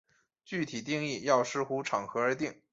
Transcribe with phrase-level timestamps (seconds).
[0.43, 2.59] 具体定义要视乎场合而定。